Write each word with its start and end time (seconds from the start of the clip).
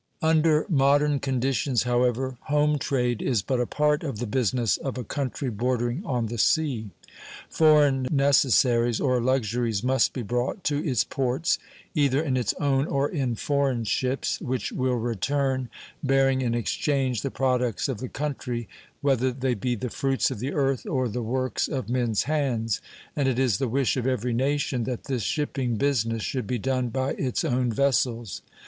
Under 0.23 0.65
modern 0.67 1.19
conditions, 1.19 1.83
however, 1.83 2.35
home 2.45 2.79
trade 2.79 3.21
is 3.21 3.43
but 3.43 3.59
a 3.61 3.67
part 3.67 4.01
of 4.03 4.17
the 4.17 4.25
business 4.25 4.77
of 4.77 4.97
a 4.97 5.03
country 5.03 5.51
bordering 5.51 6.03
on 6.05 6.25
the 6.25 6.39
sea. 6.39 6.89
Foreign 7.51 8.07
necessaries 8.11 8.99
or 8.99 9.21
luxuries 9.21 9.83
must 9.83 10.11
be 10.11 10.23
brought 10.23 10.63
to 10.63 10.83
its 10.83 11.03
ports, 11.03 11.59
either 11.93 12.19
in 12.19 12.35
its 12.35 12.55
own 12.55 12.87
or 12.87 13.09
in 13.09 13.35
foreign 13.35 13.83
ships, 13.83 14.41
which 14.41 14.71
will 14.71 14.95
return, 14.95 15.69
bearing 16.01 16.41
in 16.41 16.55
exchange 16.55 17.21
the 17.21 17.29
products 17.29 17.87
of 17.87 17.99
the 17.99 18.09
country, 18.09 18.67
whether 19.01 19.31
they 19.31 19.53
be 19.53 19.75
the 19.75 19.91
fruits 19.91 20.31
of 20.31 20.39
the 20.39 20.51
earth 20.51 20.83
or 20.87 21.07
the 21.07 21.21
works 21.21 21.67
of 21.67 21.89
men's 21.89 22.23
hands; 22.23 22.81
and 23.15 23.27
it 23.27 23.37
is 23.37 23.59
the 23.59 23.69
wish 23.69 23.95
of 23.95 24.07
every 24.07 24.33
nation 24.33 24.83
that 24.85 25.03
this 25.03 25.21
shipping 25.21 25.75
business 25.75 26.23
should 26.23 26.47
be 26.47 26.57
done 26.57 26.89
by 26.89 27.11
its 27.19 27.43
own 27.45 27.71
vessels. 27.71 28.41